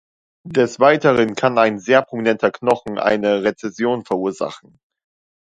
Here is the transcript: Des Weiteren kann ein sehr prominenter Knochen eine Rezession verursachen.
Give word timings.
Des 0.47 0.79
Weiteren 0.79 1.35
kann 1.35 1.59
ein 1.59 1.77
sehr 1.77 2.01
prominenter 2.01 2.49
Knochen 2.49 2.97
eine 2.97 3.43
Rezession 3.43 4.03
verursachen. 4.03 4.79